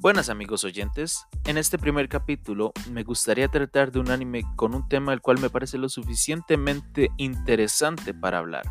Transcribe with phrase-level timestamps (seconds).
[0.00, 4.88] Buenas amigos oyentes, en este primer capítulo me gustaría tratar de un anime con un
[4.88, 8.62] tema el cual me parece lo suficientemente interesante para hablar.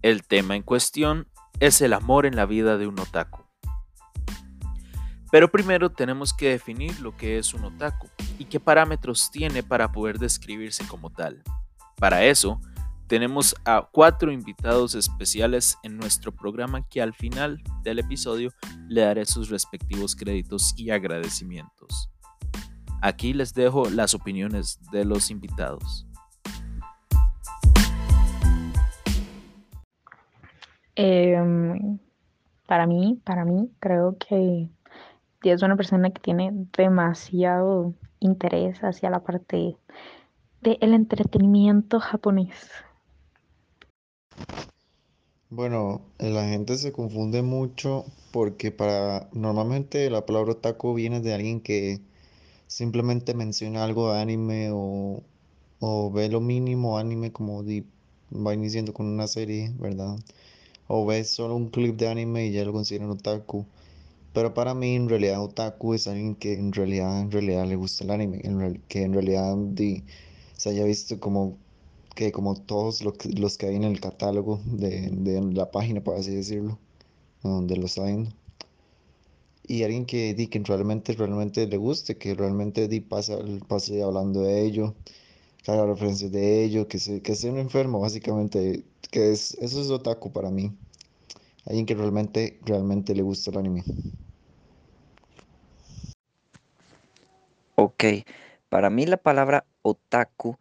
[0.00, 1.28] El tema en cuestión
[1.60, 3.44] es el amor en la vida de un otaku.
[5.30, 9.92] Pero primero tenemos que definir lo que es un otaku y qué parámetros tiene para
[9.92, 11.42] poder describirse como tal.
[11.96, 12.62] Para eso,
[13.08, 18.50] tenemos a cuatro invitados especiales en nuestro programa que al final del episodio
[18.88, 22.10] le daré sus respectivos créditos y agradecimientos.
[23.02, 26.06] Aquí les dejo las opiniones de los invitados.
[30.96, 31.98] Em,
[32.66, 34.68] para mí, para mí, creo que
[35.42, 39.76] es una persona que tiene demasiado interés hacia la parte
[40.62, 42.72] del entretenimiento japonés.
[45.50, 51.60] Bueno, la gente se confunde mucho porque para normalmente la palabra otaku viene de alguien
[51.60, 52.00] que
[52.68, 55.22] simplemente menciona algo de anime o,
[55.80, 60.16] o ve lo mínimo anime como va iniciando con una serie, ¿verdad?
[60.88, 63.66] O ve solo un clip de anime y ya lo consideran otaku.
[64.32, 68.04] Pero para mí en realidad otaku es alguien que en realidad, en realidad le gusta
[68.04, 68.42] el anime,
[68.88, 69.56] que en realidad
[70.56, 71.58] se haya visto como
[72.16, 75.10] que como todos los que hay en el catálogo de,
[75.52, 76.78] la página, por así decirlo,
[77.42, 78.32] donde lo está viendo.
[79.68, 84.40] Y alguien que, di, que realmente, realmente le guste, que realmente di, pasa, pase hablando
[84.40, 84.94] de ello,
[85.62, 89.80] que haga referencias de ello, que, se, que sea un enfermo, básicamente, que es, eso
[89.82, 90.72] es otaku para mí.
[91.66, 93.84] Alguien que realmente, realmente le gusta el anime.
[97.74, 98.04] Ok,
[98.70, 100.56] para mí la palabra otaku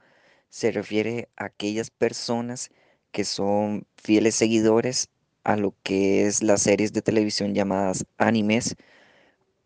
[0.55, 2.69] se refiere a aquellas personas
[3.11, 5.09] que son fieles seguidores
[5.43, 8.77] a lo que es las series de televisión llamadas animes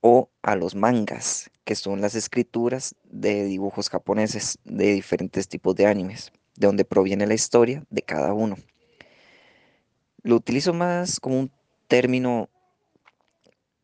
[0.02, 5.86] o a los mangas, que son las escrituras de dibujos japoneses de diferentes tipos de
[5.86, 8.58] animes, de donde proviene la historia de cada uno.
[10.24, 11.52] Lo utilizo más como un
[11.88, 12.50] término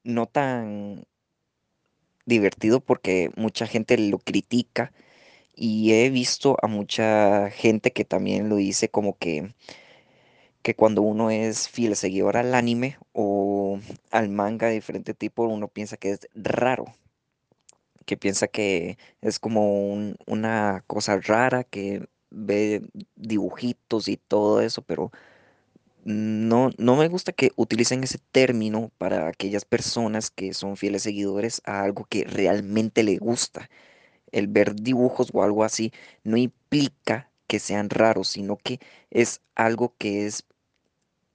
[0.04, 1.06] no tan
[2.26, 4.92] divertido porque mucha gente lo critica
[5.56, 9.54] y he visto a mucha gente que también lo dice como que,
[10.62, 13.80] que cuando uno es fiel seguidor al anime o
[14.12, 16.86] al manga de diferente tipo, uno piensa que es raro,
[18.06, 19.94] que piensa que es como
[20.28, 22.82] una cosa rara, que ve
[23.16, 25.12] dibujitos y todo eso, pero
[26.04, 31.62] no, no me gusta que utilicen ese término para aquellas personas que son fieles seguidores
[31.66, 33.70] a algo que realmente le gusta
[34.32, 35.92] el ver dibujos o algo así
[36.24, 38.80] no implica que sean raros, sino que
[39.12, 40.44] es algo que es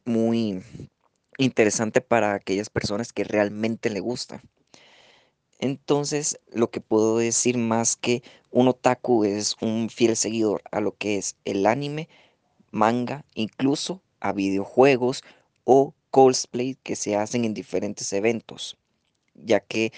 [0.05, 0.63] muy
[1.39, 4.43] interesante para aquellas personas que realmente le gusta.
[5.59, 10.97] Entonces, lo que puedo decir más que un otaku es un fiel seguidor a lo
[10.97, 12.09] que es el anime,
[12.71, 15.23] manga, incluso a videojuegos
[15.65, 18.79] o cosplay que se hacen en diferentes eventos,
[19.35, 19.93] ya que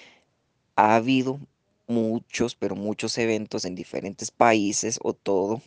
[0.74, 1.38] ha habido
[1.86, 5.62] muchos, pero muchos eventos en diferentes países o todo.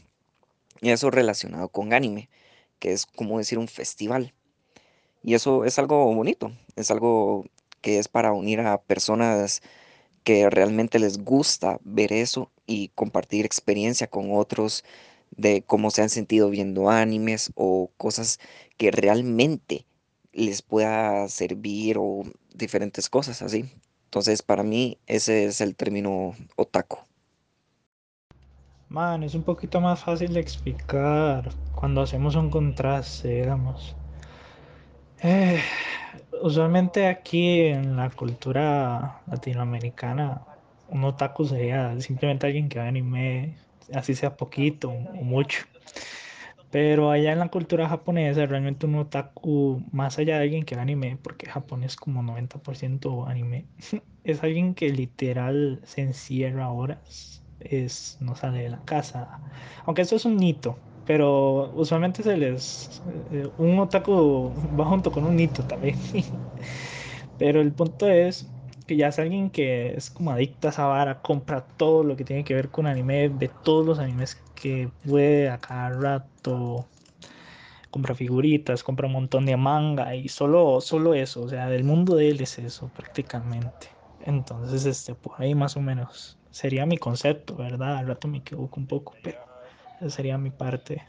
[0.81, 2.29] Y eso relacionado con anime,
[2.79, 4.33] que es como decir un festival.
[5.23, 7.45] Y eso es algo bonito, es algo
[7.81, 9.61] que es para unir a personas
[10.23, 14.83] que realmente les gusta ver eso y compartir experiencia con otros
[15.31, 18.39] de cómo se han sentido viendo animes o cosas
[18.77, 19.85] que realmente
[20.33, 23.65] les pueda servir o diferentes cosas así.
[24.05, 26.99] Entonces, para mí, ese es el término otaku.
[28.89, 33.95] Man, es un poquito más fácil de explicar cuando hacemos un contraste, digamos.
[35.21, 35.59] Eh,
[36.41, 40.41] usualmente aquí en la cultura latinoamericana,
[40.87, 43.57] un otaku sería simplemente alguien que anime,
[43.93, 45.65] así sea poquito o mucho.
[46.75, 50.81] Pero allá en la cultura japonesa, realmente un otaku, más allá de alguien que ve
[50.81, 53.69] anime, porque Japón es como 90% anime,
[54.23, 59.41] es alguien que literal se encierra horas, es, no sale de la casa.
[59.85, 63.01] Aunque eso es un hito, pero usualmente se les...
[63.31, 65.95] Eh, un otaku va junto con un hito también.
[67.37, 68.53] pero el punto es
[68.87, 72.25] que ya es alguien que es como adicta a esa vara, compra todo lo que
[72.25, 76.87] tiene que ver con anime, ve todos los animes que puede a cada rato,
[77.91, 82.15] compra figuritas, compra un montón de manga y solo, solo eso, o sea, del mundo
[82.15, 83.87] de él es eso prácticamente.
[84.25, 87.97] Entonces, este, por ahí más o menos sería mi concepto, ¿verdad?
[87.97, 89.37] Al rato me equivoco un poco, pero
[90.01, 91.03] esa sería mi parte.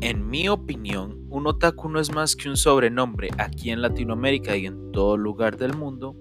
[0.00, 4.66] En mi opinión, un otaku no es más que un sobrenombre aquí en Latinoamérica y
[4.66, 6.16] en todo lugar del mundo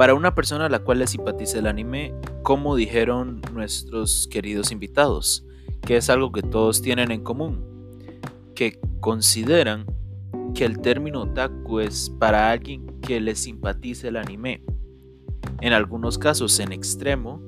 [0.00, 5.44] para una persona a la cual le simpatiza el anime, como dijeron nuestros queridos invitados,
[5.82, 7.62] que es algo que todos tienen en común,
[8.54, 9.84] que consideran
[10.54, 14.64] que el término otaku es para alguien que le simpatice el anime,
[15.60, 17.42] en algunos casos en extremo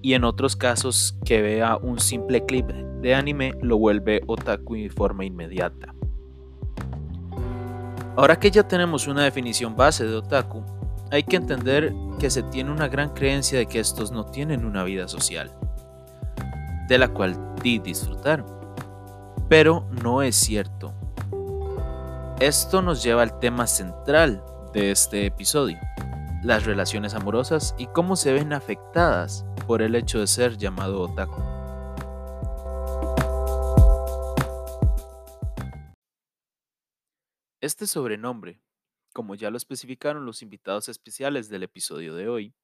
[0.00, 4.90] y en otros casos que vea un simple clip de anime lo vuelve otaku de
[4.90, 5.92] forma inmediata.
[8.14, 10.62] Ahora que ya tenemos una definición base de otaku,
[11.10, 14.84] hay que entender que se tiene una gran creencia de que estos no tienen una
[14.84, 15.50] vida social,
[16.88, 18.44] de la cual di disfrutar.
[19.48, 20.94] Pero no es cierto.
[22.40, 24.42] Esto nos lleva al tema central
[24.72, 25.78] de este episodio,
[26.42, 31.40] las relaciones amorosas y cómo se ven afectadas por el hecho de ser llamado otaku.
[37.60, 38.60] Este sobrenombre,
[39.14, 42.54] como ya lo especificaron los invitados especiales del episodio de hoy,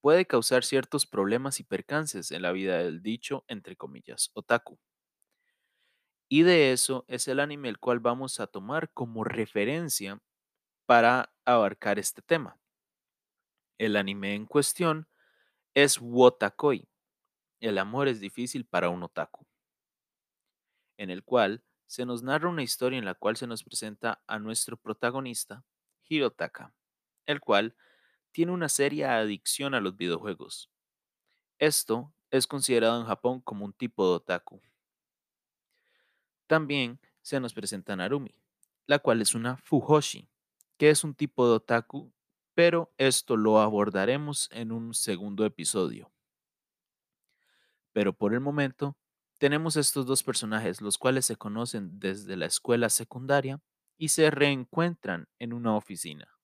[0.00, 4.78] puede causar ciertos problemas y percances en la vida del dicho, entre comillas, otaku.
[6.30, 10.22] Y de eso es el anime el cual vamos a tomar como referencia
[10.86, 12.60] para abarcar este tema.
[13.78, 15.08] El anime en cuestión
[15.74, 16.88] es Wotakoi,
[17.60, 19.46] El amor es difícil para un otaku,
[20.98, 24.38] en el cual se nos narra una historia en la cual se nos presenta a
[24.38, 25.64] nuestro protagonista,
[26.08, 26.72] Hirotaka,
[27.26, 27.74] el cual
[28.32, 30.70] tiene una seria adicción a los videojuegos.
[31.58, 34.60] Esto es considerado en Japón como un tipo de otaku.
[36.46, 38.34] También se nos presenta Narumi,
[38.86, 40.28] la cual es una Fujoshi,
[40.76, 42.12] que es un tipo de otaku,
[42.54, 46.10] pero esto lo abordaremos en un segundo episodio.
[47.92, 48.96] Pero por el momento,
[49.38, 53.60] tenemos estos dos personajes, los cuales se conocen desde la escuela secundaria
[53.98, 56.38] y se reencuentran en una oficina.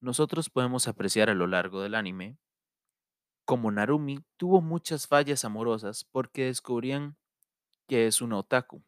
[0.00, 2.38] Nosotros podemos apreciar a lo largo del anime
[3.44, 7.16] como Narumi tuvo muchas fallas amorosas porque descubrían
[7.88, 8.82] que es una otaku.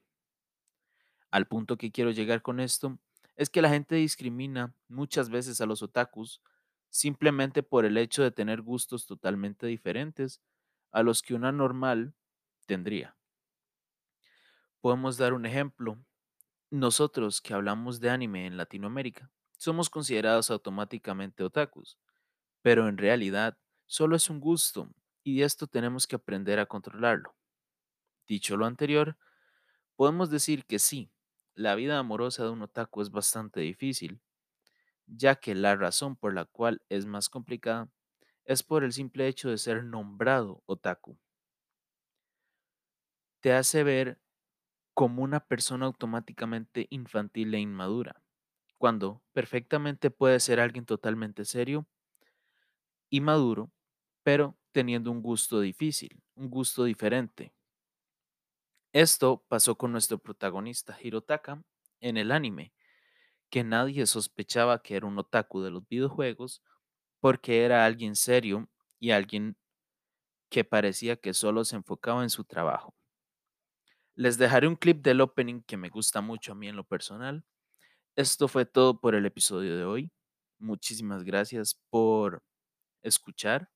[1.30, 2.98] Al punto que quiero llegar con esto
[3.36, 6.40] es que la gente discrimina muchas veces a los otakus
[6.88, 10.40] simplemente por el hecho de tener gustos totalmente diferentes
[10.92, 12.14] a los que una normal
[12.66, 13.16] tendría.
[14.80, 15.98] Podemos dar un ejemplo.
[16.70, 21.98] Nosotros que hablamos de anime en Latinoamérica somos considerados automáticamente otakus,
[22.62, 24.90] pero en realidad solo es un gusto
[25.24, 27.36] y de esto tenemos que aprender a controlarlo.
[28.28, 29.18] Dicho lo anterior,
[29.96, 31.10] podemos decir que sí,
[31.54, 34.20] la vida amorosa de un otaku es bastante difícil,
[35.06, 37.90] ya que la razón por la cual es más complicada
[38.44, 41.18] es por el simple hecho de ser nombrado otaku.
[43.40, 44.18] Te hace ver
[44.96, 48.24] como una persona automáticamente infantil e inmadura,
[48.78, 51.86] cuando perfectamente puede ser alguien totalmente serio
[53.10, 53.72] y maduro,
[54.22, 57.52] pero teniendo un gusto difícil, un gusto diferente.
[58.92, 61.62] Esto pasó con nuestro protagonista Hirotaka
[62.00, 62.72] en el anime,
[63.50, 66.62] que nadie sospechaba que era un otaku de los videojuegos
[67.20, 68.68] porque era alguien serio
[69.00, 69.56] y alguien
[70.50, 72.94] que parecía que solo se enfocaba en su trabajo.
[74.16, 77.44] Les dejaré un clip del opening que me gusta mucho a mí en lo personal.
[78.16, 80.10] Esto fue todo por el episodio de hoy.
[80.58, 82.42] Muchísimas gracias por
[83.02, 83.70] escuchar.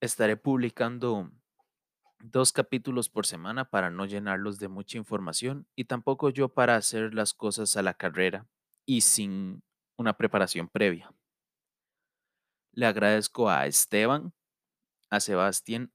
[0.00, 1.30] Estaré publicando
[2.18, 7.12] dos capítulos por semana para no llenarlos de mucha información y tampoco yo para hacer
[7.12, 8.46] las cosas a la carrera
[8.86, 9.62] y sin
[9.98, 11.12] una preparación previa.
[12.72, 14.32] Le agradezco a Esteban,
[15.10, 15.92] a Sebastián,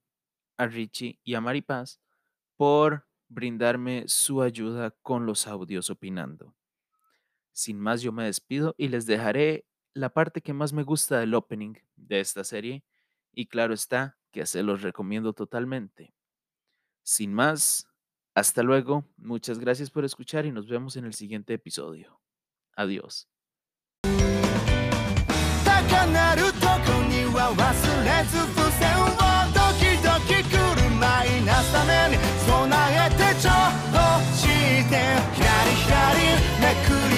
[0.56, 2.00] a Richie y a Maripaz
[2.56, 6.54] por brindarme su ayuda con los audios opinando.
[7.52, 11.34] Sin más, yo me despido y les dejaré la parte que más me gusta del
[11.34, 12.84] opening de esta serie
[13.32, 16.14] y claro está que se los recomiendo totalmente.
[17.02, 17.88] Sin más,
[18.34, 22.20] hasta luego, muchas gracias por escuchar y nos vemos en el siguiente episodio.
[22.76, 23.28] Adiós.
[35.92, 37.11] Me